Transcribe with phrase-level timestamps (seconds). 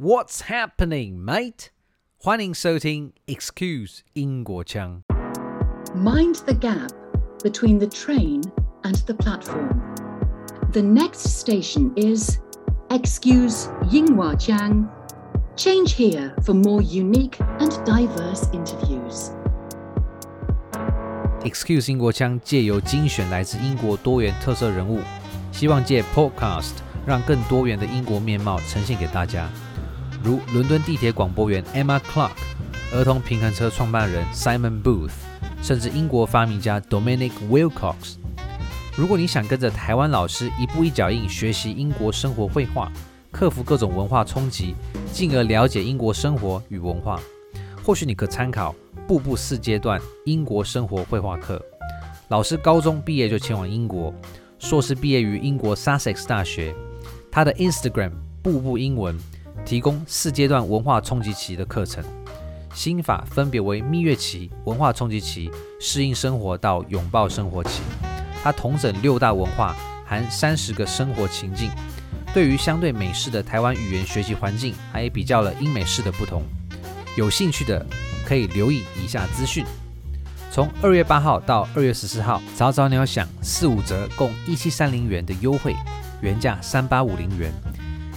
[0.00, 1.67] What's happening, mate？
[2.17, 5.03] 欢迎收听 Excuse 英国腔。
[5.93, 6.89] Mind the gap
[7.43, 8.41] between the train
[8.81, 9.69] and the platform.
[10.71, 12.39] The next station is
[12.89, 14.87] Excuse Yinghua Jiang.
[15.55, 19.31] Change here for more unique and diverse interviews.
[21.43, 25.01] Excuse 英国腔借由精选来自英国多元特色人物，
[25.51, 26.73] 希望借 Podcast
[27.05, 29.47] 让更多元的英国面貌呈现给大家，
[30.23, 32.31] 如伦敦地铁广播员 Emma Clark、
[32.93, 35.09] 儿童平衡车创办人 Simon Booth，
[35.63, 38.17] 甚至英国发明家 Dominic Wilcox。
[38.95, 42.91] 如果你想跟着台湾老师一步一脚印学习英国生活绘画，
[43.31, 44.75] 克服各种文化冲击，
[45.11, 47.19] 进而了解英国生活与文化，
[47.83, 48.75] 或许你可参考
[49.07, 51.57] 《步步四阶段英国生活绘画课》。
[52.27, 54.13] 老师高中毕业就前往英国，
[54.59, 56.75] 硕士毕业于英国 Sussex 大学。
[57.31, 58.11] 他的 Instagram
[58.43, 59.17] 步步英文
[59.65, 62.03] 提供四阶段文化冲击期的课程，
[62.73, 67.81] 心法分别为蜜月期、文化冲击期、适应生活到拥抱生活期。
[68.43, 71.69] 它统整六大文化，含三十个生活情境。
[72.33, 76.43] 对于相对美式的台湾语言学习环境，还比较了英美式的不同。
[77.17, 77.85] 有兴趣的
[78.25, 79.65] 可以留意以下资讯。
[80.49, 85.75] 从二月八号到二月十四号，早早鸟享四五折，共一七三零元的优惠，
[86.21, 87.51] 原价三八五零元。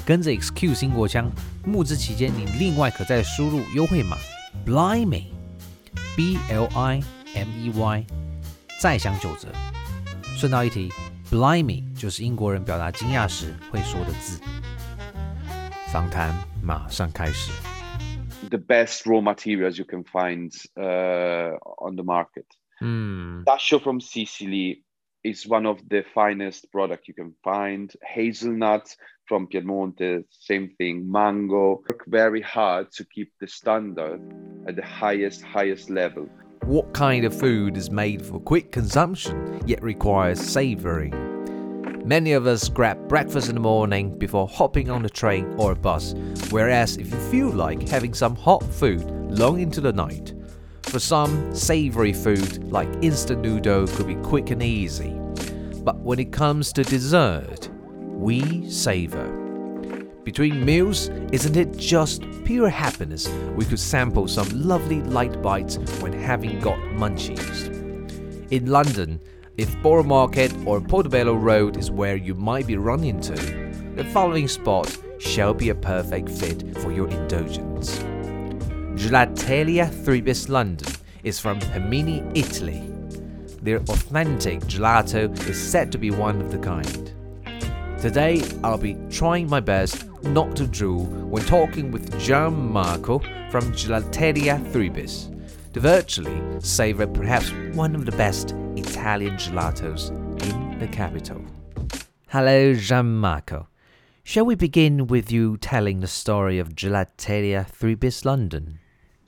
[0.07, 1.31] 跟着 Excuse 英国腔，
[1.65, 4.19] 募资期间你另外可再输入优惠码
[4.67, 7.01] Blimey，B L I
[7.35, 8.07] M E Y，
[8.81, 9.49] 再享九折。
[10.37, 10.91] 顺道一提
[11.31, 14.39] ，Blimey 就是英国人表达惊讶时会说的字。
[15.91, 17.51] 访谈马上开始。
[18.51, 22.47] the best raw materials you can find uh, on the market.
[22.81, 24.83] 嗯 Dasho from Sicily
[25.23, 27.91] is one of the finest product you can find.
[28.03, 28.95] Hazelnut
[29.27, 31.11] from Piemonte, same thing.
[31.11, 34.21] Mango work very hard to keep the standard
[34.67, 36.29] at the highest, highest level.
[36.65, 41.13] What kind of food is made for quick consumption yet requires savoring?
[42.07, 45.77] Many of us grab breakfast in the morning before hopping on a train or a
[45.77, 46.15] bus,
[46.51, 50.35] whereas if you feel like having some hot food long into the night,
[50.83, 55.11] for some, savory food like instant noodle could be quick and easy.
[55.83, 57.69] But when it comes to dessert,
[58.25, 59.29] we savor.
[60.25, 66.15] Between meals, isn't it just pure happiness we could sample some lovely light bites when
[66.15, 67.69] having got munchies?
[68.51, 69.21] In London,
[69.59, 73.35] if Borough Market or Portobello Road is where you might be running to,
[73.95, 77.99] the following spot shall be a perfect fit for your indulgence.
[78.97, 80.91] Gelateria 3bis London
[81.25, 82.91] is from Rimini, Italy.
[83.61, 87.13] Their authentic gelato is said to be one of the kind.
[88.05, 94.63] Today, I'll be trying my best not to drool when talking with Gianmarco from Gelateria
[94.73, 100.11] 3bis to virtually savor perhaps one of the best Italian gelatos
[100.43, 101.43] in the capital.
[102.29, 103.69] Hello, Gianmarco.
[104.23, 108.81] Shall we begin with you telling the story of Gelateria 3bis London?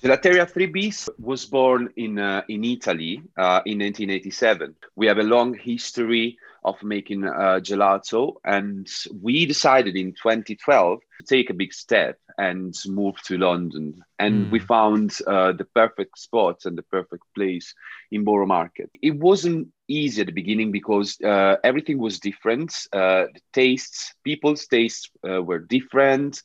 [0.03, 4.75] Gelateria 3bis was born in uh, in Italy uh, in 1987.
[4.97, 8.89] We have a long history of making uh, gelato, and
[9.23, 14.03] we decided in 2012 to take a big step and move to London.
[14.19, 17.73] And we found uh, the perfect spot and the perfect place
[18.11, 18.91] in Borough Market.
[19.01, 22.75] It wasn't easy at the beginning because uh, everything was different.
[22.93, 26.43] Uh, the tastes, people's tastes uh, were different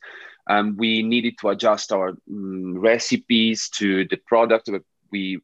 [0.47, 5.39] and we needed to adjust our mm, recipes to the product that we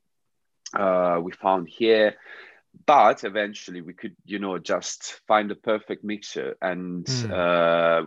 [0.73, 2.15] uh, we found here
[2.85, 6.55] but eventually we could you know just find the perfect mixture.
[6.61, 7.33] And Mm.
[7.33, 8.03] uh,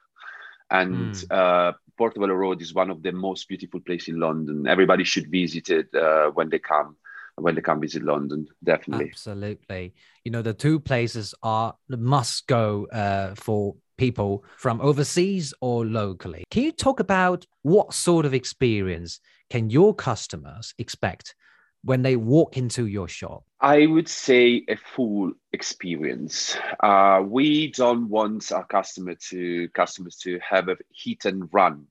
[0.71, 5.31] and uh, portobello road is one of the most beautiful place in london everybody should
[5.31, 6.97] visit it uh, when they come
[7.37, 9.95] when they come visit london definitely Absolutely.
[10.25, 15.85] You know, the two places are the must go uh, for people from overseas or
[15.85, 16.45] locally.
[16.51, 19.21] Can you talk about what sort of experience
[19.51, 21.35] can your customers expect
[21.85, 23.45] when they walk into your shop?
[23.61, 26.57] I would say a full experience.
[26.81, 31.87] Uh, we don't want our customer to customers to have a hit and run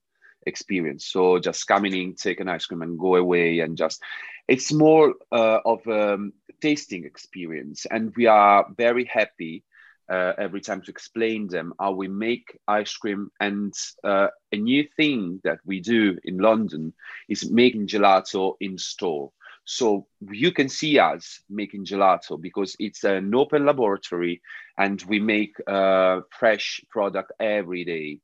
[0.46, 1.06] experience.
[1.06, 4.02] So just coming in, take an ice cream, and go away, and just
[4.48, 6.18] it's more uh, of a
[6.62, 7.86] tasting experience.
[7.90, 9.64] And we are very happy
[10.10, 13.30] uh, every time to explain them how we make ice cream.
[13.40, 13.74] And
[14.04, 16.94] uh, a new thing that we do in London
[17.30, 19.32] is making gelato in store.
[19.66, 24.42] So you can see us making gelato because it's an open laboratory
[24.78, 28.20] and we make uh, fresh product every day,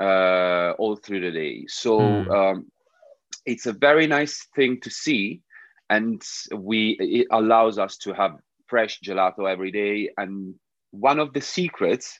[0.00, 1.64] uh, all through the day.
[1.68, 2.30] So mm.
[2.30, 2.66] um,
[3.44, 5.42] it's a very nice thing to see.
[5.88, 6.22] And
[6.54, 10.10] we it allows us to have fresh gelato every day.
[10.16, 10.54] And
[10.90, 12.18] one of the secrets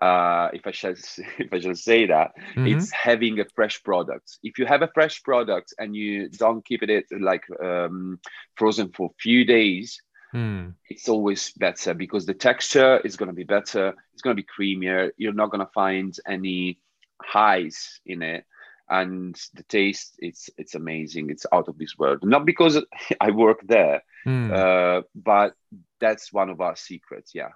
[0.00, 0.94] uh, if I shall
[1.38, 2.66] if I shall say that, mm-hmm.
[2.66, 4.38] it's having a fresh product.
[4.42, 8.20] If you have a fresh product and you don't keep it like um,
[8.56, 10.00] frozen for a few days,
[10.34, 10.74] mm.
[10.88, 13.94] it's always better because the texture is going to be better.
[14.12, 15.10] It's going to be creamier.
[15.16, 16.78] You're not going to find any
[17.22, 18.44] highs in it,
[18.88, 21.30] and the taste it's it's amazing.
[21.30, 22.20] It's out of this world.
[22.22, 22.78] Not because
[23.20, 24.52] I work there, mm.
[24.52, 25.54] uh, but
[26.00, 27.32] that's one of our secrets.
[27.34, 27.52] Yeah.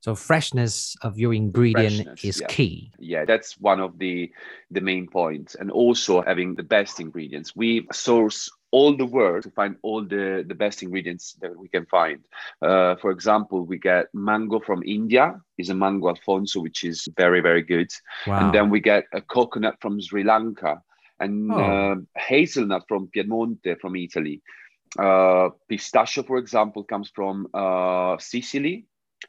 [0.00, 2.46] So freshness of your ingredient freshness, is yeah.
[2.46, 2.92] key.
[2.98, 4.32] Yeah, that's one of the
[4.70, 7.54] the main points, and also having the best ingredients.
[7.54, 11.84] We source all the world to find all the the best ingredients that we can
[11.84, 12.24] find.
[12.62, 15.38] Uh, for example, we get mango from India.
[15.58, 17.90] is a mango Alphonso, which is very very good.
[18.26, 18.38] Wow.
[18.40, 20.80] And then we get a coconut from Sri Lanka,
[21.18, 21.58] and oh.
[21.60, 24.40] uh, hazelnut from Piemonte from Italy.
[24.98, 28.86] Uh, pistachio, for example, comes from uh, Sicily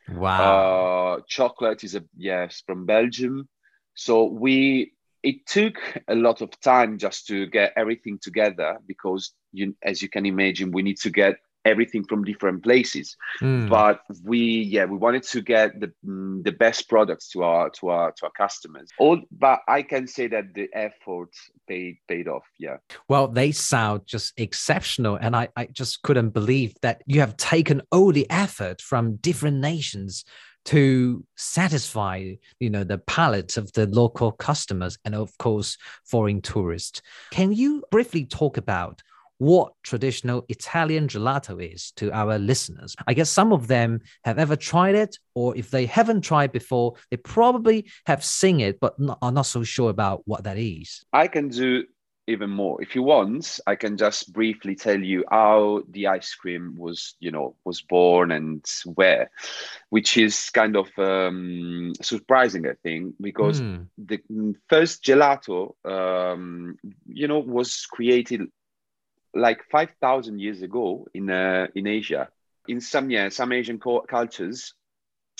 [0.09, 1.17] Wow.
[1.17, 3.47] Uh, chocolate is a yes from Belgium.
[3.93, 4.93] So we
[5.23, 5.75] it took
[6.07, 10.71] a lot of time just to get everything together because you as you can imagine
[10.71, 11.35] we need to get
[11.65, 13.15] everything from different places.
[13.41, 13.69] Mm.
[13.69, 17.89] but we yeah we wanted to get the mm, the best products to our to
[17.89, 18.89] our to our customers.
[18.97, 21.29] All but i can say that the effort
[21.67, 22.77] paid paid off yeah.
[23.07, 27.81] Well they sound just exceptional and i i just couldn't believe that you have taken
[27.91, 30.25] all the effort from different nations
[30.63, 37.01] to satisfy you know the palate of the local customers and of course foreign tourists.
[37.31, 39.01] Can you briefly talk about
[39.41, 42.95] what traditional Italian gelato is to our listeners.
[43.07, 46.93] I guess some of them have ever tried it, or if they haven't tried before,
[47.09, 51.03] they probably have seen it, but not, are not so sure about what that is.
[51.11, 51.85] I can do
[52.27, 52.79] even more.
[52.83, 57.31] If you want, I can just briefly tell you how the ice cream was, you
[57.31, 59.31] know, was born and where,
[59.89, 63.87] which is kind of um, surprising, I think, because mm.
[63.97, 64.19] the
[64.69, 66.77] first gelato, um,
[67.07, 68.41] you know, was created
[69.33, 72.29] like 5,000 years ago in, uh, in Asia.
[72.67, 74.73] In some, yeah, some Asian cultures,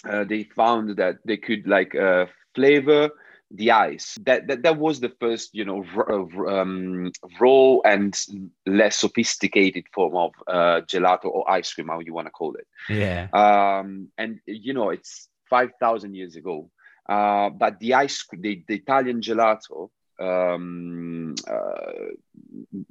[0.09, 3.09] uh, they found that they could like uh, flavor
[3.53, 4.17] the ice.
[4.25, 8.17] That, that that was the first, you know, r- um, raw and
[8.65, 12.67] less sophisticated form of uh, gelato or ice cream, how you want to call it.
[12.89, 13.27] Yeah.
[13.33, 16.69] Um, and you know, it's five thousand years ago.
[17.07, 19.89] Uh, but the ice, the, the Italian gelato,
[20.21, 22.13] um, uh,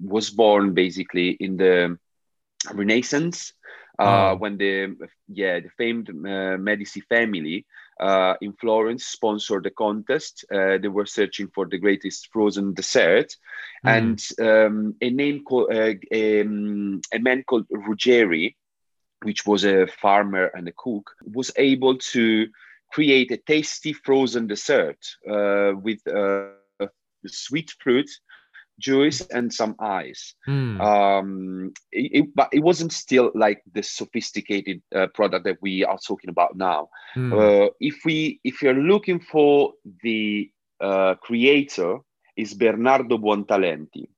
[0.02, 1.98] was born basically in the
[2.72, 3.52] Renaissance.
[3.98, 4.36] Uh, oh.
[4.36, 4.96] when the
[5.28, 7.66] yeah the famed uh, Medici family
[8.00, 10.44] uh, in Florence sponsored the contest.
[10.50, 13.36] Uh, they were searching for the greatest frozen dessert,
[13.84, 13.90] mm.
[13.98, 18.54] and um, a name called uh, um, a man called Ruggeri,
[19.22, 22.48] which was a farmer and a cook, was able to
[22.90, 24.98] create a tasty frozen dessert
[25.30, 26.00] uh, with
[27.28, 28.08] sweet fruit
[28.80, 30.34] juice and some ice.
[30.48, 30.80] Mm.
[30.80, 35.98] Um, it, it, but it wasn't still like the sophisticated uh, product that we are
[35.98, 36.88] talking about now.
[37.14, 37.32] Mm.
[37.32, 40.50] Uh, if we if you're looking for the
[40.80, 41.98] uh, creator,
[42.36, 44.08] is Bernardo Buontalenti.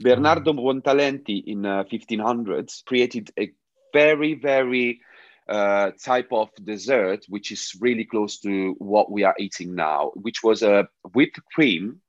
[0.00, 0.58] Bernardo mm.
[0.58, 3.52] Buontalenti in 1500s uh, created a
[3.92, 5.00] very very
[5.48, 10.42] uh, type of dessert which is really close to what we are eating now, which
[10.42, 12.00] was a whipped cream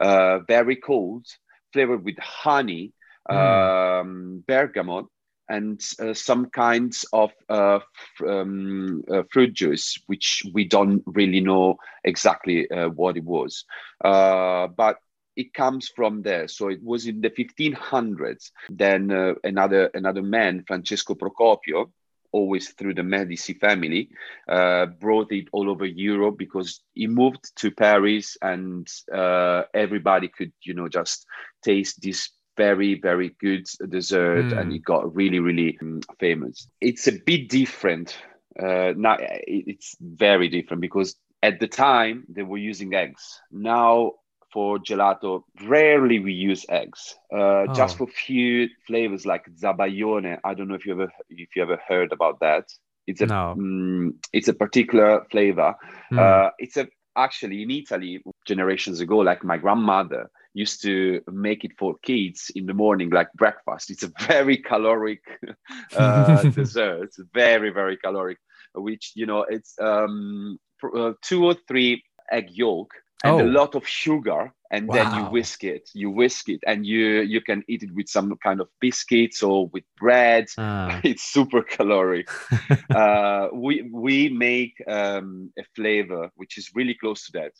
[0.00, 1.26] uh, very cold,
[1.72, 2.92] flavored with honey,
[3.28, 4.00] mm.
[4.00, 5.06] um, bergamot,
[5.48, 7.80] and uh, some kinds of uh,
[8.26, 13.64] um, uh, fruit juice, which we don't really know exactly uh, what it was.
[14.02, 14.98] Uh, but
[15.36, 16.46] it comes from there.
[16.48, 18.50] So it was in the 1500s.
[18.68, 21.90] Then uh, another another man, Francesco Procopio,
[22.32, 24.10] always through the Medici family,
[24.48, 30.52] uh, brought it all over Europe because he moved to Paris and uh, everybody could,
[30.62, 31.26] you know, just
[31.62, 34.58] taste this very, very good dessert mm.
[34.58, 36.68] and it got really, really um, famous.
[36.80, 38.16] It's a bit different.
[38.58, 43.40] Uh, now it's very different because at the time they were using eggs.
[43.50, 44.12] Now
[44.52, 47.14] for gelato, rarely we use eggs.
[47.32, 47.74] Uh, oh.
[47.74, 50.38] Just for few flavors like zabaione.
[50.44, 52.64] I don't know if you ever if you ever heard about that.
[53.06, 53.54] It's a No.
[53.58, 55.74] mm, it's a particular flavor.
[56.12, 56.18] Mm.
[56.18, 61.72] Uh, it's a actually in Italy generations ago, like my grandmother used to make it
[61.78, 63.90] for kids in the morning, like breakfast.
[63.90, 65.22] It's a very caloric
[65.96, 68.38] uh, dessert, very very caloric.
[68.74, 72.92] Which you know, it's um, uh, two or three egg yolk
[73.24, 73.44] and a Oh.
[73.44, 75.90] lot of sugar, and then you whisk it.
[75.94, 79.68] You whisk it, and you you can eat it with some kind of biscuits or
[79.68, 80.46] with bread.
[80.58, 81.00] Ah.
[81.04, 82.28] It's super caloric
[82.94, 87.52] uh, we we make um, a flavor which is really close to that,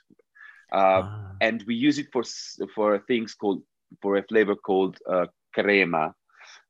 [0.72, 1.32] uh, Ah.
[1.40, 2.22] and we use it for
[2.74, 3.62] for things called
[4.02, 6.14] for a flavor called uh, crema,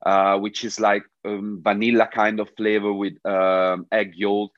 [0.07, 4.53] uh, which is like um, vanilla kind of flavor with um, egg yolk.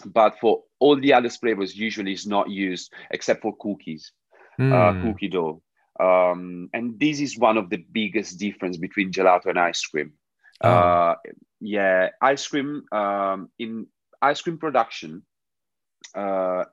[0.00, 4.12] But for all the other flavors, usually is not used except for cookies
[4.58, 5.02] uh, Mm.
[5.02, 5.62] cookie dough.
[6.00, 10.12] Um, and this is one of the biggest difference between gelato and ice cream.
[10.62, 10.68] Oh.
[10.68, 11.14] Uh,
[11.60, 13.86] yeah, ice cream um, in
[14.20, 15.22] ice cream production,
[16.14, 16.64] uh,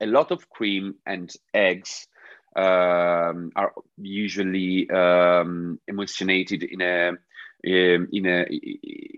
[0.00, 2.06] a lot of cream and eggs
[2.56, 7.12] um, are usually um, emulsionated in a
[7.66, 8.46] um, in a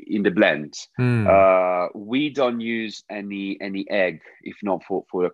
[0.07, 0.75] in the blend.
[0.99, 1.27] Mm.
[1.27, 5.31] Uh, we don't use any any egg if not for for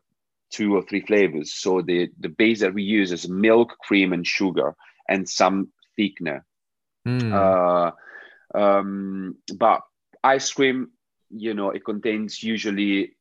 [0.50, 1.52] two or three flavors.
[1.52, 4.74] So the the base that we use is milk, cream, and sugar,
[5.08, 6.42] and some thickener.
[7.06, 7.32] Mm.
[7.32, 7.92] Uh,
[8.58, 9.82] um, but
[10.22, 10.90] ice cream,
[11.30, 13.16] you know, it contains usually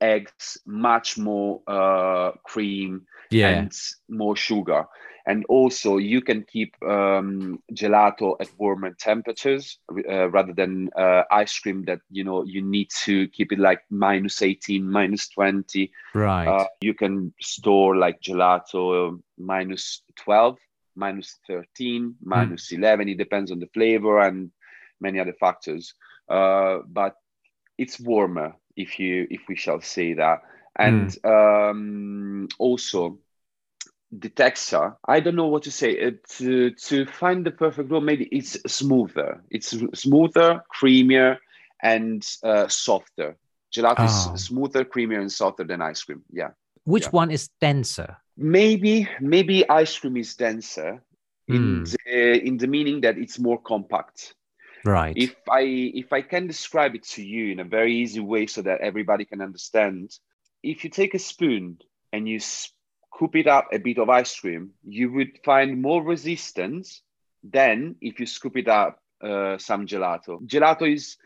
[0.00, 3.48] eggs, much more uh, cream, yeah.
[3.50, 3.72] and
[4.08, 4.86] more sugar.
[5.30, 11.56] And also, you can keep um, gelato at warmer temperatures uh, rather than uh, ice
[11.56, 15.92] cream that you know you need to keep it like minus 18, minus 20.
[16.14, 16.48] right.
[16.48, 20.58] Uh, you can store like gelato minus 12,
[20.96, 23.08] minus 13, minus 11.
[23.08, 24.50] It depends on the flavor and
[25.00, 25.94] many other factors.
[26.28, 27.14] Uh, but
[27.78, 30.40] it's warmer, if you if we shall say that.
[30.74, 33.20] And um, also
[34.12, 36.00] the texture, I don't know what to say.
[36.06, 39.42] Uh, to to find the perfect role, maybe it's smoother.
[39.50, 41.38] It's smoother, creamier,
[41.82, 43.36] and uh, softer.
[43.72, 44.34] Gelato Oh.
[44.34, 46.22] is smoother, creamier, and softer than ice cream.
[46.32, 46.50] Yeah,
[46.84, 47.10] Which yeah.
[47.10, 48.16] one is denser?
[48.36, 51.02] maybe maybe ice cream is denser
[51.46, 51.96] in Mm.
[52.04, 54.34] the, in the meaning that it's more compact.
[54.84, 55.16] Right.
[55.16, 55.60] If I
[55.94, 59.24] if I can describe it to you in a very easy way so that everybody
[59.24, 60.18] can understand,
[60.62, 61.78] if you take a spoon
[62.12, 62.40] and you
[63.20, 67.02] scoop it up a bit of ice cream, you would find more resistance
[67.42, 70.40] than if you scoop it up uh, some gelato.
[70.46, 71.18] Gelato is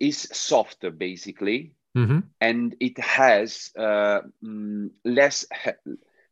[0.00, 2.30] is softer basically, Mhm.
[2.40, 5.46] and it has uh, mm, less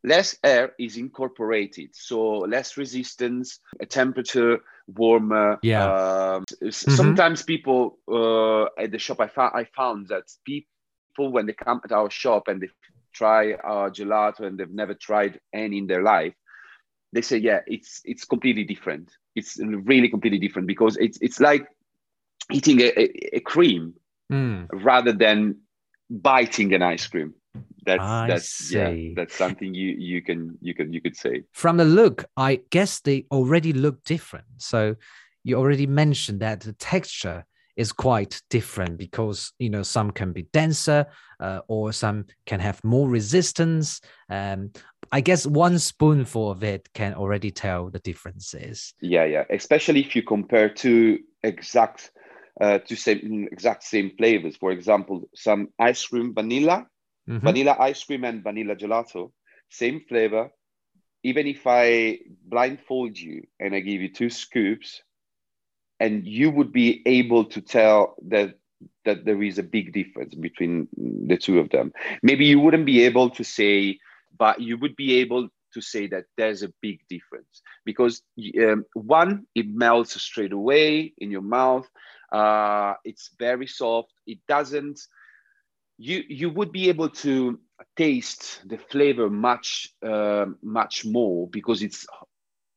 [0.03, 5.59] less air is incorporated, so less resistance, a temperature warmer.
[5.61, 5.93] Yeah.
[6.37, 11.45] Um, s- Sometimes people uh, at the shop, I found I found that people when
[11.47, 12.69] they come at our shop and they
[13.13, 16.33] try our gelato and they've never tried any in their life,
[17.13, 19.11] they say, yeah, it's it's completely different.
[19.35, 21.67] It's really completely different because it's it's like
[22.51, 23.93] eating a, a, a cream
[24.31, 24.67] Mm.
[24.71, 25.57] rather than
[26.09, 27.33] biting an ice cream.
[27.83, 31.45] That's I that's yeah, that's something you you can you can you could say.
[31.53, 34.45] From the look, I guess they already look different.
[34.57, 34.95] So
[35.43, 37.45] you already mentioned that the texture
[37.79, 41.05] is quite different because you know some can be denser
[41.39, 44.01] uh, or some can have more resistance.
[44.29, 44.71] Um,
[45.13, 48.93] I guess one spoonful of it can already tell the differences.
[49.01, 49.45] Yeah, yeah.
[49.49, 52.11] Especially if you compare two exact
[52.59, 54.57] uh, two same exact same flavors.
[54.57, 56.85] For example, some ice cream vanilla,
[57.29, 57.41] Mhm.
[57.43, 59.31] vanilla ice cream and vanilla gelato,
[59.69, 60.51] same flavor.
[61.23, 65.01] Even if I blindfold you and I give you two scoops,
[65.99, 68.55] and you would be able to tell that
[69.05, 71.91] that there is a big difference between the two of them.
[72.23, 73.97] Maybe you wouldn't be able to say,
[74.37, 78.21] but you would be able to say that there's a big difference because
[78.61, 81.87] um, one, it melts straight away in your mouth.
[82.31, 84.13] Uh, it's very soft.
[84.25, 84.99] It doesn't.
[85.97, 87.59] You you would be able to
[87.95, 92.05] taste the flavor much uh, much more because it's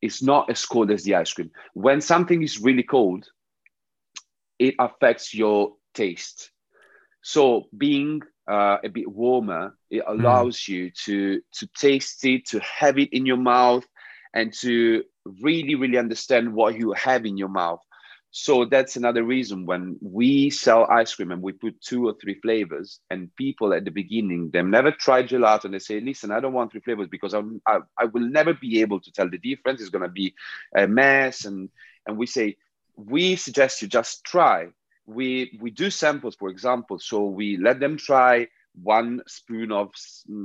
[0.02, 1.50] it's not as cold as the ice cream.
[1.74, 3.26] When something is really cold,
[4.58, 6.50] it affects your taste.
[7.22, 12.98] So being uh, a bit warmer, it allows you to to taste it, to have
[12.98, 13.86] it in your mouth,
[14.34, 15.04] and to
[15.40, 17.80] really really understand what you have in your mouth.
[18.32, 22.34] So that's another reason when we sell ice cream and we put two or three
[22.40, 26.40] flavors, and people at the beginning they've never tried gelato and they say, "Listen, I
[26.40, 29.38] don't want three flavors because I'm, I I will never be able to tell the
[29.38, 29.80] difference.
[29.80, 30.34] It's gonna be
[30.76, 31.70] a mess." And
[32.06, 32.56] and we say,
[32.96, 34.68] we suggest you just try.
[35.06, 36.98] we we do samples, for example.
[36.98, 38.48] So we let them try
[38.82, 39.90] one spoon of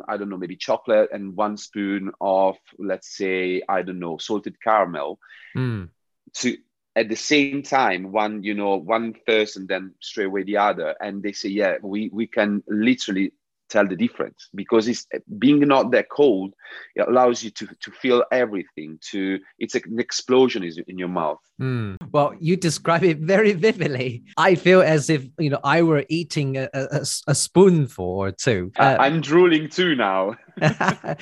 [0.08, 4.62] I don't know maybe chocolate and one spoon of let's say I don't know salted
[4.62, 5.20] caramel
[5.56, 5.89] Mm.
[6.36, 6.58] to
[6.98, 10.96] at the same time one you know one first and then straight away the other
[11.00, 13.32] and they say yeah we we can literally
[13.70, 15.06] tell the difference because it's
[15.38, 16.54] being not that cold
[16.96, 21.08] it allows you to to feel everything to it's like an explosion is in your
[21.08, 21.98] mouth Mm.
[22.12, 24.24] Well, you describe it very vividly.
[24.38, 28.72] I feel as if you know I were eating a a spoonful or two.
[28.77, 30.36] Uh, i'm drooling too now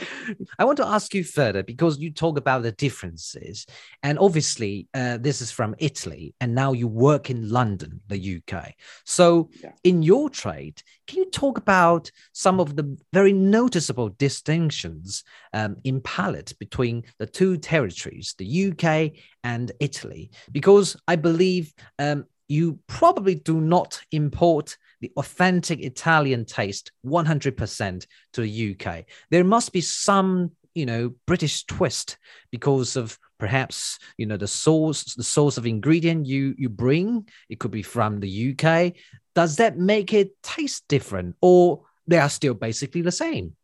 [0.59, 3.65] I want to ask you further because you talk about the differences,
[4.03, 8.73] and obviously uh, this is from Italy, and now you work in London, the UK.
[9.05, 9.71] So, Yeah.
[9.83, 15.23] in your trade, can you talk about some of the very noticeable distinctions
[15.53, 20.31] um, in palate between the two territories, the UK and Italy?
[20.51, 28.41] Because I believe um, you probably do not import the authentic Italian taste 100% to
[28.41, 29.05] the UK.
[29.29, 32.17] There must be some, you know, British twist
[32.51, 37.27] because of perhaps, you know, the source, the source of ingredient you you bring.
[37.49, 38.93] It could be from the UK.
[39.35, 43.55] Does that make it taste different, or they are still basically the same?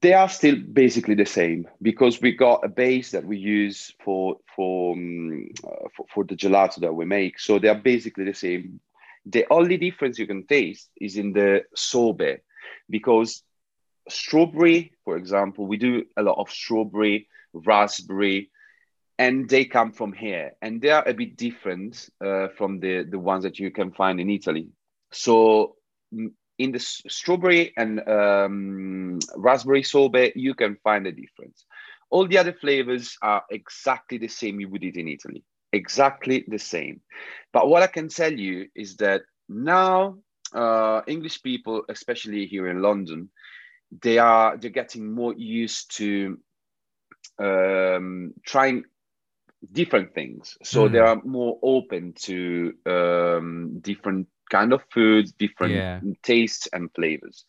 [0.00, 4.38] they are still basically the same because we got a base that we use for
[4.56, 5.46] for, um,
[5.94, 8.80] for for the gelato that we make so they are basically the same
[9.26, 12.42] the only difference you can taste is in the sorbet
[12.90, 13.42] because
[14.08, 18.50] strawberry for example we do a lot of strawberry raspberry
[19.18, 23.18] and they come from here and they are a bit different uh, from the the
[23.18, 24.68] ones that you can find in italy
[25.10, 25.76] so
[26.12, 31.64] mm, in the strawberry and um, raspberry sorbet, you can find a difference.
[32.10, 35.42] All the other flavors are exactly the same you would eat in Italy,
[35.74, 37.00] exactly the same.
[37.52, 40.18] But what I can tell you is that now
[40.54, 43.30] uh, English people, especially here in London,
[44.02, 46.38] they are they're getting more used to
[47.38, 48.84] um, trying
[49.72, 50.56] different things.
[50.62, 50.88] So Hmm.
[50.88, 56.02] they are more open to um, different kind of foods, different Yeah.
[56.22, 57.44] tastes and flavors.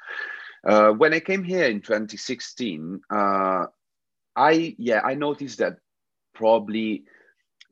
[0.68, 3.66] Uh, when I came here in 2016, uh,
[4.36, 5.78] I yeah I noticed that
[6.34, 7.06] probably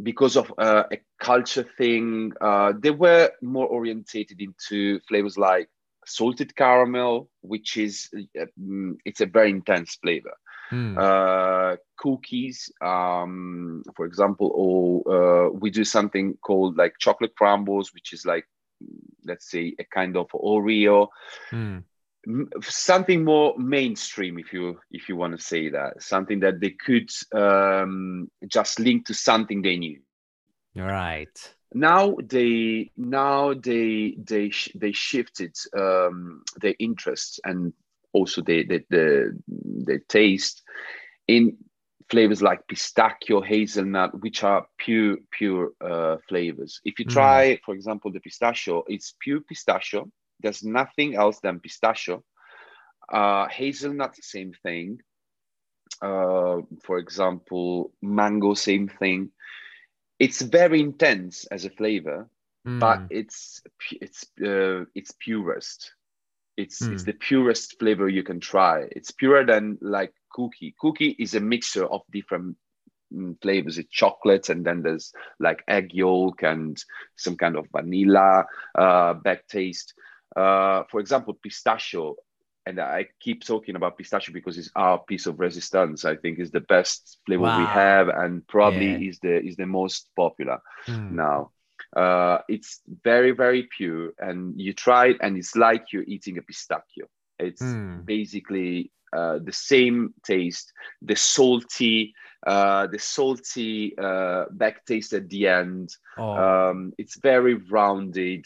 [0.01, 5.69] because of uh, a culture thing, uh, they were more orientated into flavors like
[6.06, 10.34] salted caramel, which is uh, mm, it's a very intense flavor
[10.69, 10.97] Hmm.
[10.97, 18.13] uh, cookies, um, for example, or uh, we do something called like chocolate crumbles, which
[18.13, 18.45] is like,
[19.25, 21.08] let's say, a kind of Oreo,
[21.49, 21.77] Hmm.
[22.62, 27.09] Something more mainstream, if you if you want to say that, something that they could
[27.33, 29.99] um, just link to something they knew.
[30.75, 31.55] Right.
[31.73, 37.73] Now they now they they sh- they shifted um, their interests and
[38.13, 39.39] also the the the,
[39.86, 40.62] the taste
[41.27, 41.57] in
[42.09, 46.79] flavors like pistachio, hazelnut, which are pure pure uh, flavors.
[46.86, 47.12] If you Mm.
[47.12, 50.09] try, for example, the pistachio, it's pure pistachio.
[50.43, 52.23] There's nothing else than pistachio.
[53.12, 54.99] Uh, hazelnut, same thing.
[56.01, 59.32] Uh, for example, mango, same thing.
[60.19, 62.29] It's very intense as a flavor,
[62.79, 63.10] but Hmm.
[63.10, 65.93] it's it's uh, it's purest.
[66.58, 67.06] It's it's Mm.
[67.06, 68.88] the purest flavor you can try.
[68.91, 70.75] It's purer than like cookie.
[70.79, 72.58] Cookie is a mixture of different
[73.13, 73.77] mm, flavors.
[73.77, 76.77] It's chocolate, and then there's like egg yolk and
[77.15, 78.45] some kind of vanilla
[78.77, 79.93] uh, back taste.
[80.35, 82.15] Uh, for example, pistachio.
[82.65, 86.05] And I keep talking about pistachio because it's our piece of resistance.
[86.05, 88.97] I think is the best flavor we have, and probably Yeah.
[89.07, 91.09] is the is the most popular Hmm.
[91.09, 91.51] now.
[91.95, 96.41] Uh, it's very, very pure, and you try it, and it's like you're eating a
[96.41, 97.05] pistachio.
[97.39, 98.05] It's Mm.
[98.05, 102.13] basically uh, the same taste, the salty,
[102.45, 105.89] uh, the salty uh, back taste at the end.
[106.17, 106.57] Oh.
[106.69, 108.45] Um, it's very rounded,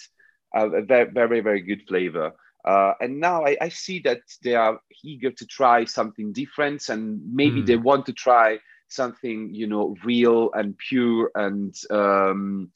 [0.56, 2.32] uh, a very, very, very good flavor.
[2.66, 7.22] Uh, and now I, I see that they are eager to try something different, and
[7.34, 7.66] maybe Hmm.
[7.66, 12.72] they want to try something, you know, real and pure and um,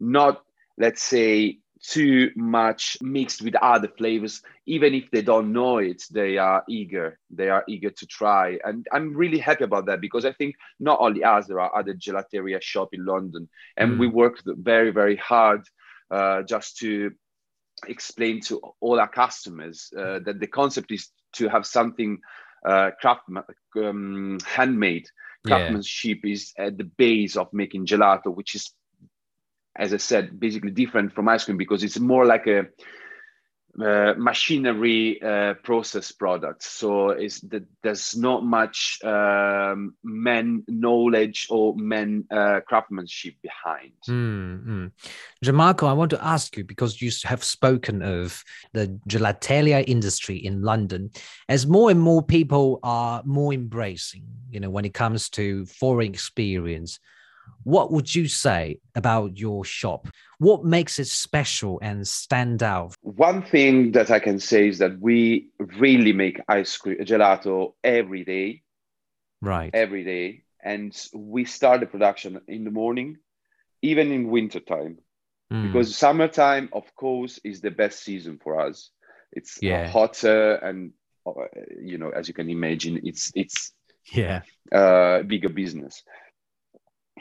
[0.00, 0.42] not,
[0.78, 4.42] let's say, too much mixed with other flavors.
[4.66, 7.18] Even if they don't know it, they are eager.
[7.30, 10.98] They are eager to try, and I'm really happy about that because I think not
[11.00, 15.62] only us, there are other gelateria shop in London, and we worked very, very hard
[16.12, 17.10] uh, just to
[17.88, 22.18] explain to all our customers uh, that the concept is to have something
[22.66, 23.22] uh, craft
[23.76, 25.06] um, handmade
[25.44, 25.78] Yeah.
[25.82, 28.72] craftsmanship is at the base of making gelato which is
[29.76, 32.66] as I said, basically different from ice cream because it's more like a
[33.80, 36.66] uh, machinery uh, process products.
[36.66, 43.92] So it's that there's not much um, men knowledge or men uh, craftsmanship behind.
[44.08, 44.86] Mm-hmm.
[45.88, 51.10] I want to ask you because you have spoken of the gelateria industry in London,
[51.48, 56.12] as more and more people are more embracing, you know, when it comes to foreign
[56.12, 57.00] experience
[57.64, 60.08] what would you say about your shop?
[60.38, 62.94] What makes it special and stand out?
[63.02, 68.24] One thing that I can say is that we really make ice cream gelato every
[68.24, 68.62] day.
[69.40, 69.70] Right.
[69.72, 70.42] Every day.
[70.62, 73.18] And we start the production in the morning,
[73.80, 74.98] even in winter time.
[75.52, 75.66] Mm.
[75.66, 78.90] Because summertime, of course, is the best season for us.
[79.32, 79.88] It's yeah.
[79.88, 80.92] hotter and
[81.24, 81.32] uh,
[81.80, 83.72] you know, as you can imagine, it's it's
[84.12, 86.02] yeah uh, bigger business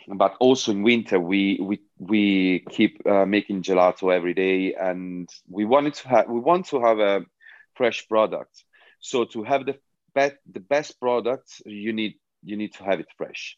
[0.08, 5.66] but also in winter we we we keep uh, making gelato every day and we
[5.66, 7.26] wanted to have we want to have a
[7.76, 8.64] fresh product.
[9.00, 9.78] So to have the
[10.14, 13.58] best the best product you need you need to have it fresh.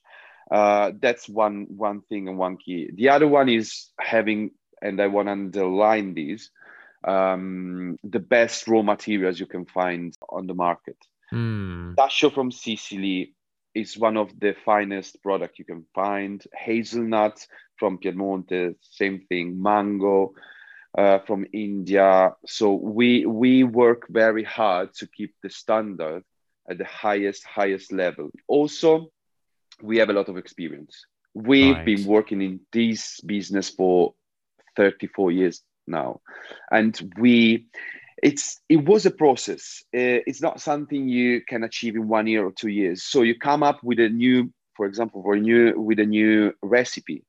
[0.51, 2.89] Uh, that's one one thing and one key.
[2.93, 6.49] The other one is having and i want to underline this
[7.05, 10.97] um, the best raw materials you can find on the market.
[11.33, 11.95] Mm.
[12.33, 13.33] from sicily
[13.75, 16.43] is one of the finest product you can find.
[16.53, 17.45] Hazelnut
[17.77, 19.61] from Piemonte, same thing.
[19.61, 20.33] Mango
[20.97, 22.33] uh, from India.
[22.45, 26.23] So we we work very hard to keep the standard
[26.69, 28.29] at the highest highest level.
[28.47, 29.11] Also,
[29.81, 31.05] we have a lot of experience.
[31.33, 31.85] We've right.
[31.85, 34.13] been working in this business for
[34.75, 36.21] 34 years now,
[36.71, 37.67] and we
[38.23, 39.83] it's it was a process.
[39.93, 43.03] Uh, it's not something you can achieve in one year or two years.
[43.03, 46.53] So you come up with a new for example for a new with a new
[46.61, 47.23] recipe.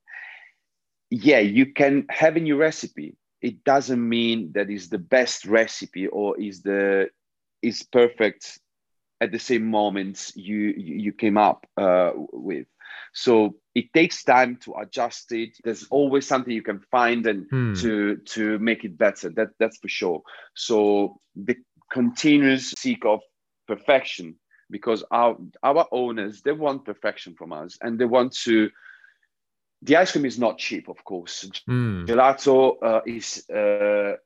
[1.11, 3.17] Yeah you can have a new recipe.
[3.43, 7.11] It doesn't mean that is the best recipe or is the
[7.61, 8.59] is perfect
[9.21, 12.67] at the same moment you you came up uh, with
[13.15, 15.57] so it takes time to adjust it.
[15.63, 17.75] There's always something you can find and hmm.
[17.75, 19.31] to to make it better.
[19.31, 20.23] That that's for sure.
[20.55, 21.57] So the
[21.91, 23.21] continuous seek of
[23.69, 24.35] perfection
[24.69, 28.71] because our our owners they want perfection from us and they want to
[29.83, 32.07] the ice cream is not cheap of course mm.
[32.07, 34.17] gelato uh, is uh,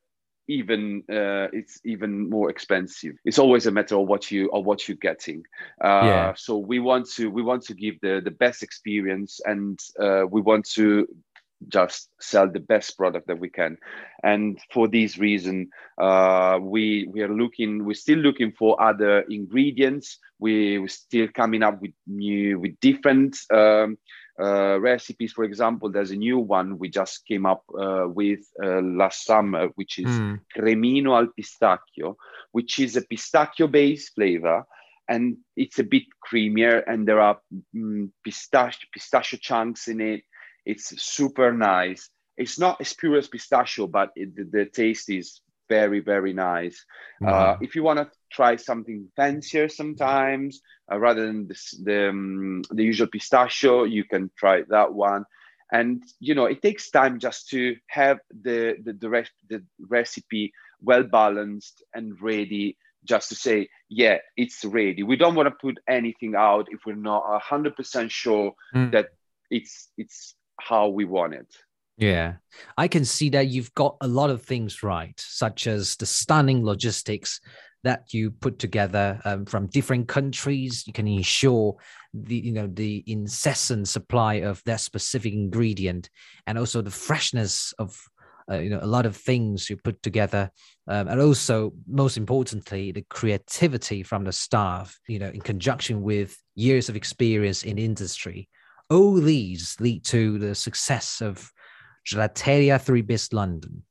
[0.48, 3.14] even uh, it's even more expensive.
[3.24, 5.44] It's always a matter of what you of what you're getting.
[5.82, 6.34] Uh, yeah.
[6.34, 10.40] So we want to we want to give the the best experience, and uh, we
[10.40, 11.06] want to
[11.66, 13.76] just sell the best product that we can.
[14.22, 20.18] And for this reason, uh, we we are looking we're still looking for other ingredients.
[20.38, 23.36] We we're still coming up with new with different.
[23.52, 23.98] Um,
[24.40, 25.32] uh, recipes.
[25.32, 29.68] For example, there's a new one we just came up uh, with uh, last summer,
[29.74, 30.40] which is mm.
[30.56, 32.16] cremino al pistacchio,
[32.52, 34.64] which is a pistachio-based flavor,
[35.08, 37.38] and it's a bit creamier, and there are
[37.74, 40.22] mm, pistachio pistachio chunks in it.
[40.64, 42.10] It's super nice.
[42.36, 46.84] It's not as pure as pistachio, but it, the, the taste is very very nice.
[47.24, 50.60] Uh, if you want to try something fancier, sometimes
[50.90, 55.24] uh, rather than this, the um, the usual pistachio, you can try that one.
[55.70, 60.52] And you know, it takes time just to have the the the, re- the recipe
[60.80, 62.76] well balanced and ready.
[63.04, 65.02] Just to say, yeah, it's ready.
[65.02, 68.90] We don't want to put anything out if we're not hundred percent sure mm.
[68.92, 69.10] that
[69.50, 71.46] it's it's how we want it.
[71.96, 72.34] Yeah,
[72.76, 76.64] I can see that you've got a lot of things right, such as the stunning
[76.64, 77.40] logistics
[77.84, 80.84] that you put together um, from different countries.
[80.86, 81.76] You can ensure
[82.14, 86.10] the you know the incessant supply of that specific ingredient,
[86.46, 87.98] and also the freshness of
[88.50, 90.50] uh, you know a lot of things you put together,
[90.88, 94.98] um, and also most importantly the creativity from the staff.
[95.08, 98.48] You know, in conjunction with years of experience in industry.
[98.90, 101.52] All these lead to the success of
[102.06, 103.82] Gelateria 3 Bis London.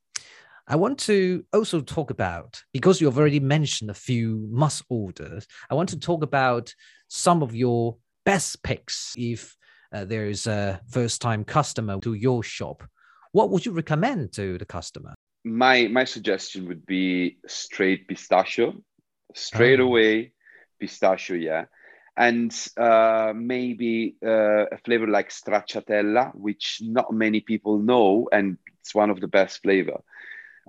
[0.70, 5.74] I want to also talk about, because you've already mentioned a few must orders, I
[5.74, 6.74] want to talk about
[7.08, 9.56] some of your best picks if
[9.94, 12.84] uh, there is a first time customer to your shop.
[13.32, 15.14] What would you recommend to the customer?
[15.42, 18.74] My, my suggestion would be straight pistachio,
[19.34, 19.86] straight oh.
[19.86, 20.32] away
[20.78, 21.64] pistachio, yeah
[22.14, 28.92] and uh, maybe uh, a flavor like stracciatella, which not many people know, and it's
[28.92, 30.00] one of the best flavor.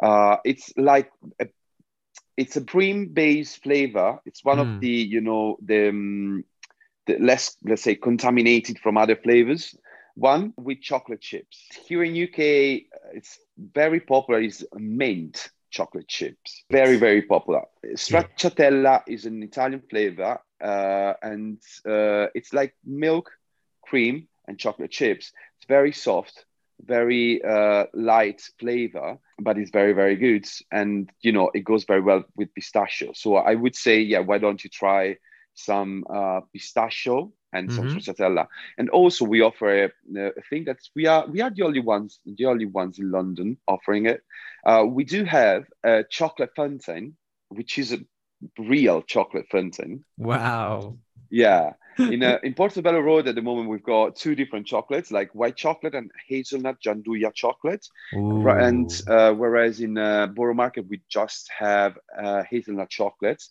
[0.02, 1.48] Uh, it's like a,
[2.38, 4.20] it's a cream-based flavor.
[4.26, 4.62] It's one mm.
[4.62, 4.80] of hmm.
[4.80, 6.46] the you know the, um,
[7.06, 9.76] the less let's say contaminated from other flavors,
[10.16, 11.64] One with chocolate chips.
[11.88, 12.84] Here in UK,
[13.14, 14.42] it's very popular.
[14.42, 16.64] Is mint chocolate chips.
[16.72, 17.64] Very very popular.
[17.86, 23.32] Stracciatella is an Italian flavor, uh, and uh, it's like milk,
[23.82, 25.32] cream, and chocolate chips.
[25.58, 26.46] It's very soft,
[26.84, 32.02] very uh, light flavor, but it's very very good, and you know it goes very
[32.02, 33.12] well with pistachio.
[33.14, 35.18] So I would say, yeah, why don't you try
[35.54, 37.98] some uh, pistachio and some mm-hmm.
[37.98, 38.48] stracciatella.
[38.78, 42.20] And also we offer a, a, thing that we are we are the only ones
[42.26, 44.22] the only ones in London offering it.
[44.66, 47.16] Uh, we do have a chocolate fountain,
[47.50, 48.00] which is a
[48.58, 50.06] real chocolate fountain.
[50.18, 50.98] Wow.
[51.30, 51.74] Yeah.
[52.00, 55.56] In uh, in Portobello Road at the moment we've got two different chocolates, like white
[55.56, 57.86] chocolate and hazelnut gianduja chocolate.
[58.16, 58.48] Ooh.
[58.48, 63.44] And uh, whereas in uh, Borough Market we just have uh, hazelnut chocolate.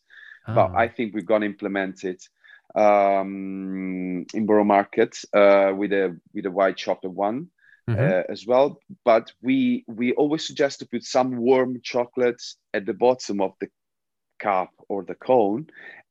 [0.46, 2.26] But I think we're gonna implement it
[2.74, 7.48] um, in Borough Market uh, with a with a white chocolate one
[7.88, 8.00] mm-hmm.
[8.00, 8.80] uh, as well.
[9.04, 13.68] But we we always suggest to put some warm chocolates at the bottom of the
[14.38, 15.66] cup or the cone,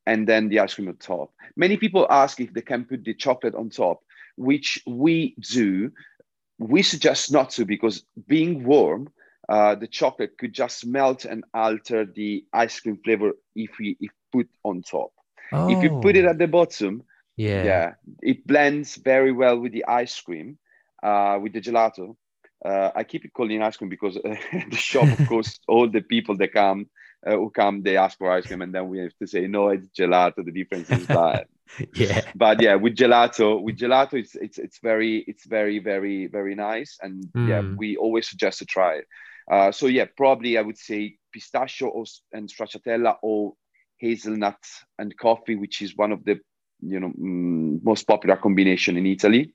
[0.07, 1.33] and then the ice cream on top.
[1.57, 3.99] Many people ask if they can put the chocolate on top,
[4.37, 5.91] which we do.
[6.59, 9.09] We suggest not to because being warm,
[9.49, 14.11] uh, the chocolate could just melt and alter the ice cream flavor if we if
[14.31, 15.11] put on top.
[15.51, 15.69] Oh.
[15.69, 16.29] If you put it oh.
[16.29, 17.03] at the bottom,
[17.35, 20.57] yeah, yeah, it blends very well with the ice cream,
[21.03, 22.15] uh, with the gelato.
[22.65, 24.35] Uh, I keep it calling ice cream because uh,
[24.71, 26.87] the shop, of course, all the people that come
[27.25, 29.69] uh, who come, they ask for ice cream, and then we have to say no,
[29.69, 30.45] it's gelato.
[30.45, 31.47] The difference is that.
[31.95, 32.21] yeah.
[32.35, 36.97] But yeah, with gelato, with gelato, it's it's it's very it's very very very nice,
[37.01, 37.47] and mm.
[37.47, 39.05] yeah, we always suggest to try it.
[39.49, 43.53] Uh, so yeah, probably I would say pistachio or, and stracciatella or
[43.97, 44.63] hazelnut
[44.99, 46.39] and coffee, which is one of the
[46.81, 49.53] you know mm, most popular combination in Italy.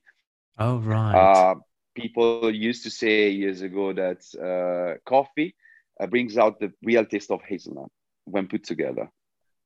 [0.59, 1.15] Oh right.
[1.15, 1.55] Uh,
[1.95, 5.55] people used to say years ago that uh, coffee
[6.03, 7.91] uh, brings out the real taste of hazelnut
[8.25, 9.09] when put together.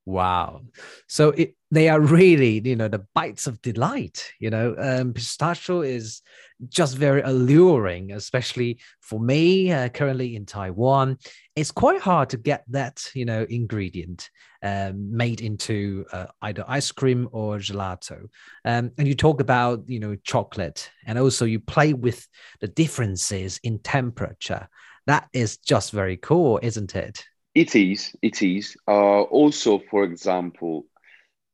[0.09, 0.63] Wow.
[1.09, 4.33] So it, they are really, you know, the bites of delight.
[4.39, 6.23] You know, um, pistachio is
[6.69, 11.19] just very alluring, especially for me uh, currently in Taiwan.
[11.57, 14.31] It's quite hard to get that, you know, ingredient
[14.63, 18.29] um, made into uh, either ice cream or gelato.
[18.65, 22.29] Um, and you talk about, you know, chocolate, and also you play with
[22.61, 24.69] the differences in temperature.
[25.07, 27.25] That is just very cool, isn't it?
[27.55, 28.15] It is.
[28.23, 28.77] It is.
[28.87, 30.87] Uh, also, for example,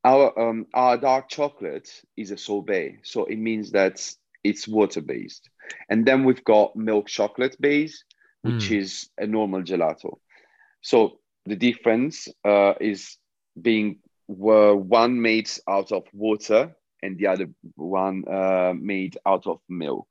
[0.05, 4.05] our um, our dark chocolate is a sorbet, so it means that
[4.43, 5.49] it's water based,
[5.89, 8.03] and then we've got milk chocolate base,
[8.43, 8.79] which mm.
[8.79, 10.19] is a normal gelato.
[10.81, 13.17] So the difference uh, is
[13.61, 19.61] being uh, one made out of water and the other one uh, made out of
[19.69, 20.07] milk.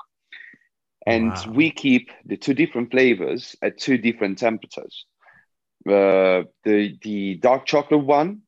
[1.06, 1.52] And wow.
[1.52, 5.06] we keep the two different flavors at two different temperatures.
[5.88, 8.42] Uh, the the dark chocolate one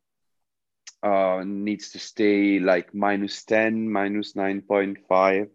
[1.04, 5.50] uh, needs to stay like minus 10, minus 9.5.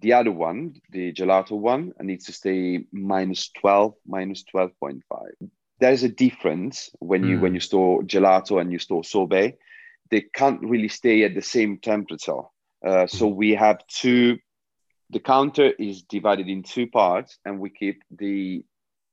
[0.00, 5.02] The other one, the gelato one, needs to stay minus 12, minus 12.5.
[5.78, 7.40] There's a difference when you mm.
[7.40, 9.58] when you store gelato and you store sorbet.
[10.10, 12.42] They can't really stay at the same temperature.
[12.84, 14.38] Uh, so we have two.
[15.12, 18.64] The counter is divided in two parts, and we keep the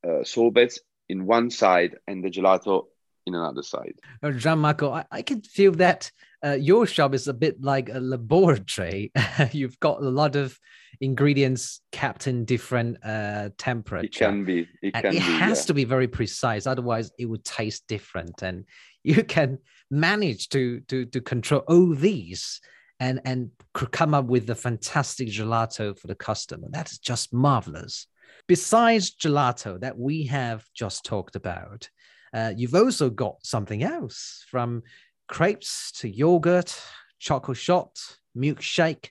[0.07, 2.85] uh, sorbets in one side and the gelato
[3.25, 3.95] in another side.
[4.23, 6.11] Uh, Gianmarco, I, I can feel that
[6.43, 9.11] uh, your shop is a bit like a laboratory.
[9.51, 10.57] You've got a lot of
[11.01, 14.05] ingredients kept in different uh, temperature.
[14.05, 14.67] It can be.
[14.81, 15.65] It can it be, has yeah.
[15.65, 18.41] to be very precise, otherwise it would taste different.
[18.41, 18.65] And
[19.03, 19.59] you can
[19.91, 22.61] manage to to to control all these
[22.99, 23.51] and and
[23.91, 26.67] come up with the fantastic gelato for the customer.
[26.71, 28.07] That is just marvelous
[28.49, 31.87] besides gelato that we have just talked about,
[32.33, 34.83] uh, you've also got something else from
[35.27, 36.75] crepes to yogurt,
[37.19, 37.95] chocolate shot,
[38.35, 39.09] milkshake,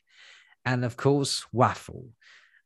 [0.64, 2.09] and of course, waffle.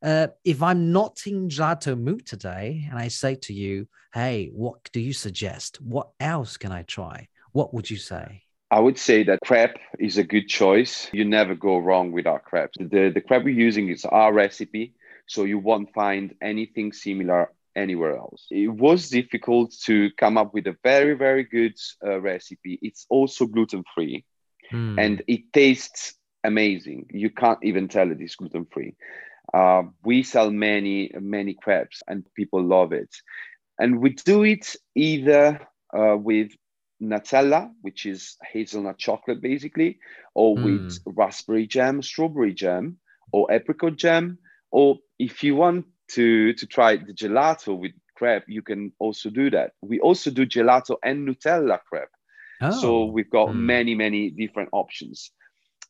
[0.03, 4.79] Uh, if I'm not in gelato mood today and I say to you, hey, what
[4.93, 5.81] do you suggest?
[5.81, 7.29] What else can I try?
[7.53, 8.43] What would you say?
[8.73, 11.11] I would say that crepe is a good choice.
[11.13, 12.79] You never go wrong with our crepes.
[12.81, 14.95] The, the crepe we're using is our recipe.
[15.27, 18.47] So you won't find anything similar anywhere else.
[18.51, 22.79] It was difficult to come up with a very, very good uh, recipe.
[22.81, 24.25] It's also gluten free
[24.73, 24.99] mm.
[24.99, 27.07] and it tastes amazing.
[27.11, 28.95] You can't even tell it is gluten free.
[29.53, 33.15] Uh, we sell many, many crepes and people love it.
[33.79, 35.61] And we do it either
[35.95, 36.53] uh, with
[37.03, 39.99] Nutella, which is hazelnut chocolate basically,
[40.35, 40.65] or mm.
[40.65, 42.99] with raspberry jam, strawberry jam,
[43.33, 44.39] or apricot jam.
[44.71, 49.51] Or if you want to to try the gelato with crepe, you can also do
[49.51, 49.73] that.
[49.83, 52.09] We also do gelato and Nutella crepe.
[52.61, 52.81] Oh.
[52.81, 53.57] So we've got mm.
[53.57, 55.31] many many different options.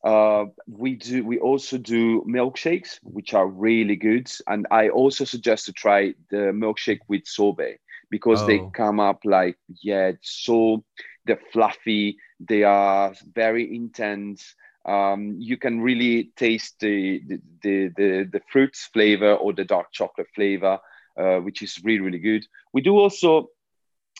[0.03, 1.23] Uh, we do.
[1.23, 6.51] We also do milkshakes, which are really good, and I also suggest to try the
[6.51, 7.77] milkshake with sorbet
[8.13, 8.45] because oh.
[8.45, 10.83] they come up like yeah, so
[11.25, 12.15] they're fluffy.
[12.39, 14.53] They are very intense.
[14.85, 19.87] Um, you can really taste the the, the the the fruits flavor or the dark
[19.91, 20.77] chocolate flavor,
[21.19, 22.45] uh, which is really really good.
[22.71, 23.49] We do also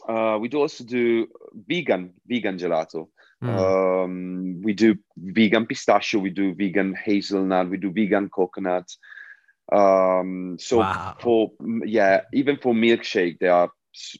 [0.09, 3.09] uh, we do also do vegan vegan gelato.
[3.43, 3.57] Mm.
[3.59, 8.89] Um, we do vegan pistachio, we do vegan hazelnut, we do vegan coconut.
[9.71, 11.15] Um, so wow.
[11.19, 11.51] for
[11.85, 13.69] yeah, even for milkshake, there are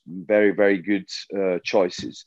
[0.07, 2.25] very very good uh, choices.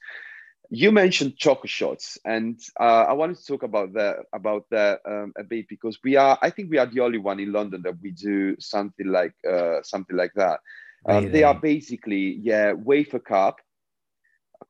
[0.69, 5.33] You mentioned choco shots, and uh, I wanted to talk about that about that um,
[5.39, 6.39] a bit because we are.
[6.43, 9.83] I think we are the only one in London that we do something like uh,
[9.83, 10.61] something like that.
[11.09, 13.61] Um, They are basically yeah wafer cup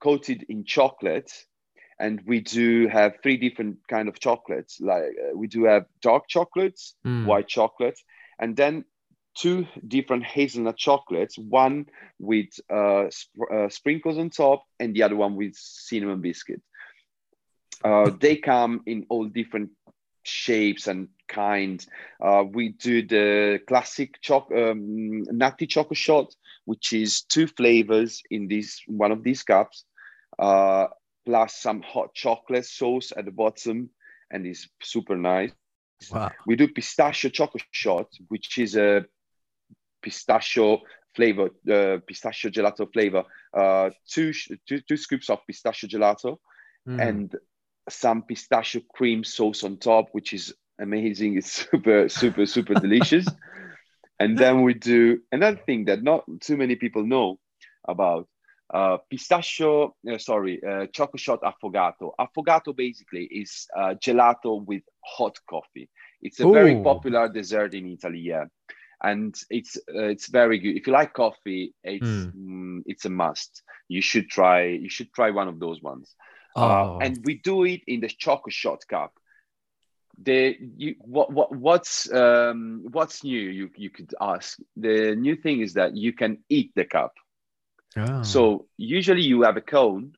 [0.00, 1.32] coated in chocolate
[1.98, 6.28] and we do have three different kind of chocolates like uh, we do have dark
[6.28, 7.24] chocolates mm.
[7.24, 7.98] white chocolate
[8.38, 8.84] and then
[9.36, 11.86] two different hazelnut chocolates one
[12.18, 16.62] with uh, sp- uh, sprinkles on top and the other one with cinnamon biscuit
[17.84, 19.70] uh, they come in all different
[20.22, 21.86] shapes and kinds
[22.20, 28.48] uh, we do the classic choc um, nutty choco shot which is two flavors in
[28.48, 29.84] this one of these cups
[30.38, 30.86] uh,
[31.26, 33.90] plus some hot chocolate sauce at the bottom,
[34.30, 35.52] and it's super nice.
[36.10, 36.30] Wow.
[36.46, 39.04] We do pistachio chocolate shot, which is a
[40.06, 40.82] pistachio
[41.16, 43.24] flavor, uh, pistachio gelato flavor.
[43.52, 44.32] Uh, two,
[44.68, 46.38] two, two scoops of pistachio gelato,
[46.88, 47.00] mm.
[47.00, 47.34] and
[47.88, 51.36] some pistachio cream sauce on top, which is amazing.
[51.36, 53.26] It's super, super, super delicious.
[54.20, 57.38] And then we do another thing that not too many people know
[57.86, 58.28] about
[58.72, 62.12] uh, pistachio, uh, sorry, uh, choco shot affogato.
[62.18, 65.88] Affogato basically is uh, gelato with hot coffee.
[66.22, 66.52] It's a Ooh.
[66.52, 68.44] very popular dessert in Italy, yeah,
[69.02, 70.76] and it's uh, it's very good.
[70.76, 72.32] If you like coffee, it's mm.
[72.34, 73.62] Mm, it's a must.
[73.88, 74.64] You should try.
[74.64, 76.14] You should try one of those ones.
[76.56, 76.98] Uh, oh.
[77.02, 79.12] and we do it in the choco shot cup.
[80.22, 83.38] The you what what what's um what's new?
[83.38, 84.58] You you could ask.
[84.76, 87.12] The new thing is that you can eat the cup.
[87.98, 88.22] Oh.
[88.22, 90.14] So usually you have a cone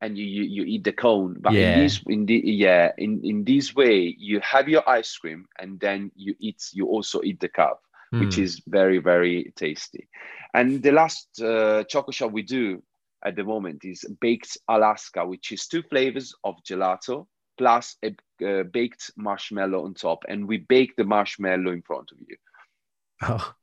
[0.00, 1.36] and you, you, you eat the cone.
[1.40, 1.74] But yeah.
[1.74, 5.80] in this in the yeah, in, in this way you have your ice cream and
[5.80, 7.82] then you eat you also eat the cup,
[8.14, 8.20] mm.
[8.20, 8.42] which hmm.
[8.42, 10.08] is very, very tasty.
[10.54, 12.82] And the last uh, chocolate shot we do
[13.24, 17.26] at the moment is baked Alaska, which is two flavors of gelato
[17.58, 18.14] plus a
[18.46, 20.24] uh, baked marshmallow on top.
[20.28, 22.36] And we bake the marshmallow in front of you.
[23.22, 23.54] Oh,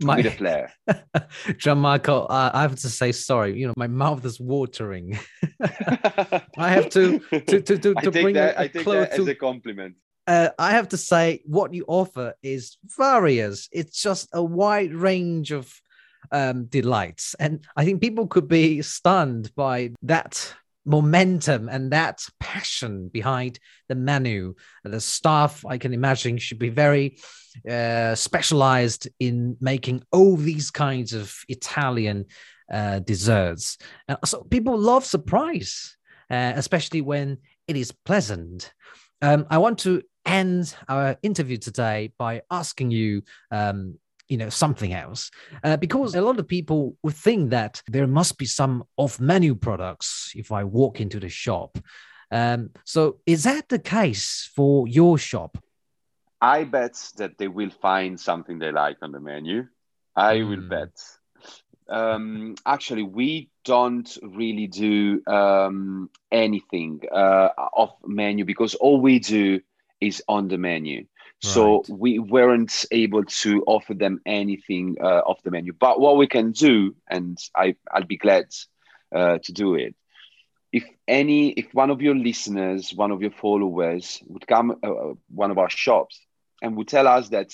[0.00, 0.72] my, a flair.
[0.88, 3.58] Gianmarco, uh, I have to say sorry.
[3.58, 5.18] You know, my mouth is watering.
[6.58, 9.34] I have to to to to, to bring that, I take that to, as a
[9.34, 9.96] compliment.
[10.26, 13.68] Uh, I have to say, what you offer is various.
[13.72, 15.72] It's just a wide range of
[16.30, 20.54] um, delights, and I think people could be stunned by that
[20.84, 24.54] momentum and that passion behind the menu.
[24.84, 27.18] The staff, I can imagine, should be very
[27.68, 32.26] uh, specialized in making all these kinds of Italian
[32.72, 33.78] uh, desserts.
[34.08, 35.96] And so people love surprise,
[36.30, 38.72] uh, especially when it is pleasant.
[39.20, 43.98] Um, I want to end our interview today by asking you um,
[44.32, 45.30] you know something else.
[45.62, 49.54] Uh, because a lot of people would think that there must be some off menu
[49.54, 51.78] products if i walk into the shop.
[52.30, 55.58] Um, so is that the case for your shop?
[56.40, 59.68] I bet that they will find something they like on the menu.
[60.16, 60.48] I mm.
[60.48, 60.68] will hmm.
[60.68, 60.94] bet.
[61.88, 67.50] Um, actually we don't really do um, anything uh,
[67.82, 69.60] off menu because all we do
[70.00, 71.04] is on the menu
[71.42, 71.88] so right.
[71.88, 75.72] we weren't able to offer them anything uh, off the menu.
[75.72, 78.46] But what we can do, and I, I'll be glad
[79.14, 79.96] uh, to do it,
[80.72, 85.14] if any, if one of your listeners, one of your followers would come uh, uh
[85.28, 86.18] one of our shops
[86.62, 87.52] and would tell us that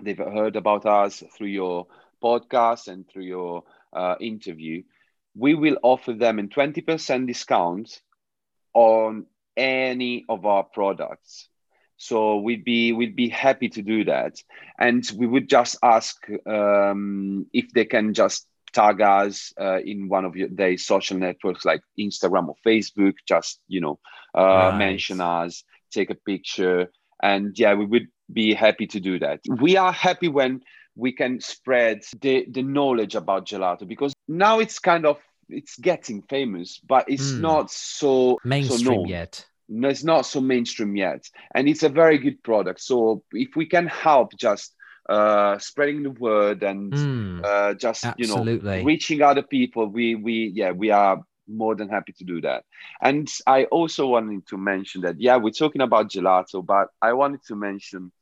[0.00, 1.86] they've heard about us through your
[2.22, 4.82] podcast and through your uh, interview,
[5.36, 8.00] we will offer them a 20% discount
[8.72, 11.48] on any of our products
[12.04, 14.36] so we'd be we'd be happy to do that,
[14.78, 20.26] and we would just ask um, if they can just tag us uh, in one
[20.26, 23.14] of your, their social networks like Instagram or Facebook.
[23.26, 23.98] Just you know,
[24.36, 24.76] uh, right.
[24.76, 26.90] mention us, take a picture,
[27.22, 29.40] and yeah, we would be happy to do that.
[29.48, 30.60] We are happy when
[30.96, 36.20] we can spread the, the knowledge about gelato because now it's kind of it's getting
[36.22, 37.40] famous, but it's Mm.
[37.40, 39.46] not so Mainstream so yet.
[39.68, 42.80] No, it's not so mainstream yet, and it's a very good product.
[42.80, 44.74] So if we can help just
[45.08, 50.52] uh, spreading the word and Mm, uh, just you know reaching other people, we we
[50.54, 52.64] yeah we are more than happy to do that.
[53.02, 57.42] And I also wanted to mention that yeah we're talking about gelato, but I wanted
[57.48, 58.12] to mention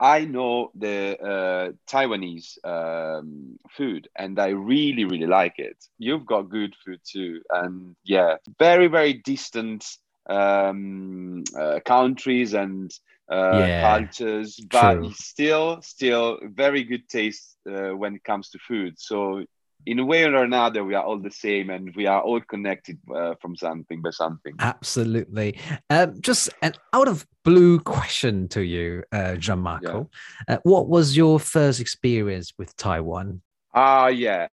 [0.00, 5.76] I know the uh, Taiwanese um, food, and I really, really like it.
[5.98, 9.84] You've got good food too, and yeah, very, very distant
[10.28, 12.90] um, uh, countries and
[13.30, 15.10] uh, Yeah, cultures, but true.
[15.14, 18.94] still, still very good taste uh, when it comes to food.
[18.98, 19.44] So
[19.86, 22.98] in a way or another, we are all the same, and we are all connected
[23.14, 24.54] uh, from something by something.
[24.58, 25.58] Absolutely.
[25.88, 30.08] Um, just an out of blue question to you, uh, Gianmarco.
[30.46, 33.40] Uh, what was your first experience with Taiwan?
[33.72, 34.48] Ah, yeah.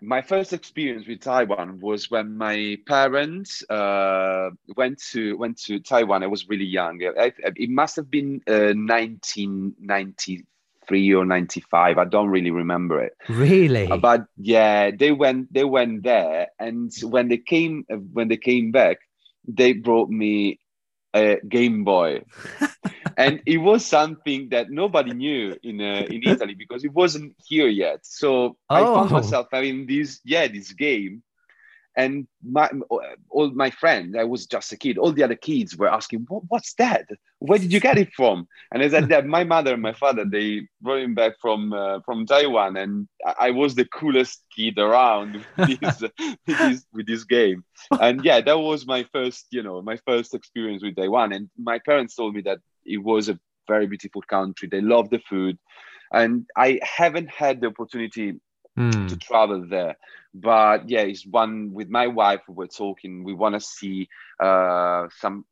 [0.00, 6.22] My first experience with Taiwan was when my parents uh, went to went to Taiwan.
[6.22, 7.02] I was really young.
[7.02, 11.98] I, it must have been uh, 1993 or 95.
[11.98, 13.16] I don't really remember it.
[13.28, 13.90] Really?
[13.90, 18.36] Uh, but yeah, they went they went there, and when they came uh, when they
[18.36, 18.98] came back,
[19.46, 20.60] they brought me
[21.14, 22.24] a Game Boy,
[23.16, 27.68] and it was something that nobody knew in uh, in Italy because it wasn't here
[27.68, 28.00] yet.
[28.04, 29.14] So I found Oh.
[29.14, 31.22] myself having this yeah this game,
[31.96, 32.68] and my
[33.30, 34.98] all my friends I was just a kid.
[34.98, 37.06] All the other kids were asking, what, "What's that?
[37.38, 40.24] Where did you get it from?" And I said that my mother and my father
[40.24, 44.78] they brought him back from uh, from Taiwan, and I, I was the coolest kid
[44.78, 46.00] around with this,
[46.46, 47.64] with this with this game.
[47.98, 51.32] And yeah, that was my first you know my first experience with Taiwan.
[51.32, 54.68] And my parents told me that it was a very beautiful country.
[54.70, 55.58] They love the food,
[56.12, 58.34] and I haven't had the opportunity
[58.76, 59.08] Hmm.
[59.08, 59.96] to travel there.
[60.34, 62.40] But yeah, it's one with my wife.
[62.48, 63.24] We were talking.
[63.24, 64.08] We want to see
[64.42, 65.44] uh, some.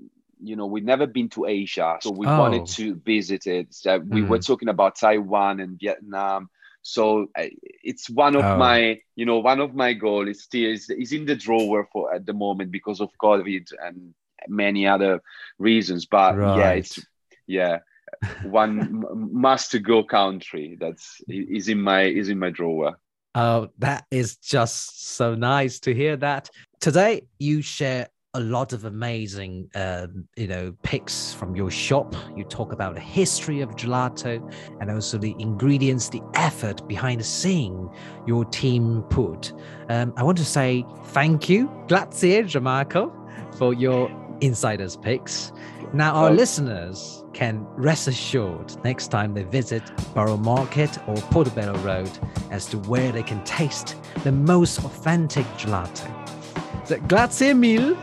[0.43, 2.29] You know, we've never been to Asia, so we Oh.
[2.29, 3.69] wanted to visit it.
[3.75, 4.41] So we were Mm.
[4.41, 6.49] talking about Taiwan and Vietnam.
[6.83, 8.55] So it's one of Oh.
[8.55, 10.29] my, you know, one of my goals.
[10.29, 14.15] Is still is, is in the drawer for at the moment because of COVID and
[14.49, 15.21] many other
[15.59, 16.07] reasons.
[16.07, 16.99] But yeah, it's
[17.49, 17.79] yeah
[18.45, 22.99] one must to go country that's is in my is in my drawer.
[23.35, 26.51] Oh, that is just so nice to hear that.
[26.81, 32.15] Today, you share a lot of amazing, um, you know, picks from your shop.
[32.37, 37.25] You talk about the history of gelato and also the ingredients, the effort behind the
[37.25, 37.89] scene
[38.27, 39.53] your team put.
[39.89, 43.13] Um, I want to say thank you, grazie, Gianmarco,
[43.57, 44.09] for your
[44.41, 45.53] insiders picks.
[45.93, 46.33] Now, our Oh.
[46.35, 49.83] listeners can rest assured next time they visit
[50.15, 52.11] Borough Market or Portobello Road
[52.51, 56.07] as to where they can taste the most authentic gelato.
[56.85, 57.97] So, grazie mille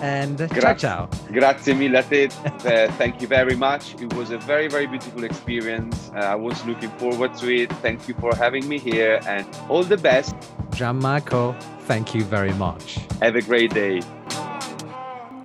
[0.00, 1.08] and ciao ciao.
[1.32, 2.24] Grazie mille a te.
[2.26, 3.94] Uh, thank you very much.
[4.00, 6.10] It was a very, very beautiful experience.
[6.14, 7.72] Uh, I was looking forward to it.
[7.82, 10.34] Thank you for having me here and all the best.
[10.70, 11.54] Gianmarco,
[11.86, 12.98] thank you very much.
[13.20, 14.00] Have a great day.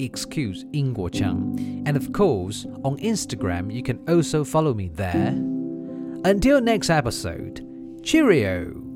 [0.00, 5.34] Excuse Ingguochang, and of course, on Instagram, you can also follow me there.
[6.24, 7.64] Until next episode,
[8.02, 8.89] cheerio!